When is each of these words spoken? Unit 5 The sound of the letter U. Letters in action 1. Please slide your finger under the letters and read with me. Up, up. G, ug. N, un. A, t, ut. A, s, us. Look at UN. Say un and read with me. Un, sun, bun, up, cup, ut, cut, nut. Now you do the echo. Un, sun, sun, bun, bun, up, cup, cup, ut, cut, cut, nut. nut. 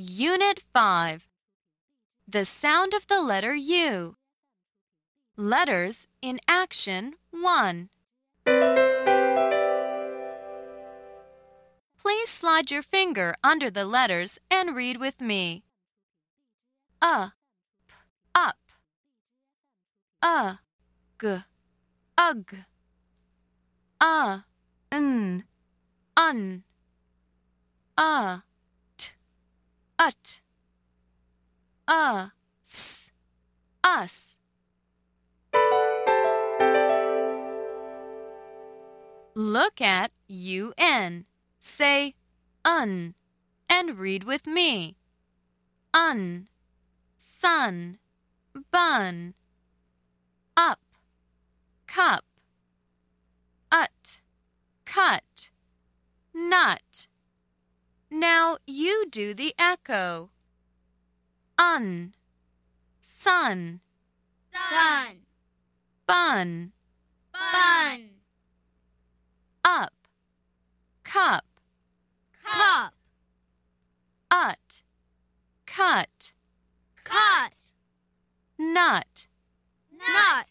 Unit 0.00 0.62
5 0.72 1.26
The 2.28 2.44
sound 2.44 2.94
of 2.94 3.08
the 3.08 3.20
letter 3.20 3.56
U. 3.56 4.14
Letters 5.36 6.06
in 6.22 6.38
action 6.46 7.14
1. 7.32 7.88
Please 12.00 12.28
slide 12.28 12.70
your 12.70 12.82
finger 12.82 13.34
under 13.42 13.70
the 13.70 13.84
letters 13.84 14.38
and 14.48 14.76
read 14.76 14.98
with 14.98 15.20
me. 15.20 15.64
Up, 17.02 17.32
up. 18.36 18.56
G, 21.20 21.38
ug. 22.16 22.54
N, 24.92 25.44
un. 26.16 26.62
A, 28.00 28.42
t, 28.44 28.47
ut. 30.08 30.40
A, 31.86 32.32
s, 32.64 33.10
us. 33.84 34.36
Look 39.34 39.80
at 39.80 40.10
UN. 40.28 41.26
Say 41.58 42.14
un 42.64 43.14
and 43.68 43.98
read 43.98 44.24
with 44.24 44.46
me. 44.46 44.96
Un, 45.92 46.48
sun, 47.16 47.98
bun, 48.70 49.34
up, 50.56 50.80
cup, 51.86 52.24
ut, 53.70 54.18
cut, 54.84 55.50
nut. 56.34 57.08
Now 58.10 58.56
you 58.66 59.06
do 59.10 59.34
the 59.34 59.54
echo. 59.58 60.30
Un, 61.58 62.14
sun, 63.00 63.80
sun, 64.52 65.16
bun, 66.06 66.72
bun, 67.32 68.10
up, 69.62 69.92
cup, 71.04 71.44
cup, 72.42 72.94
ut, 74.30 74.82
cut, 75.66 76.32
cut, 77.04 77.52
nut. 78.58 79.26
nut. 79.92 80.47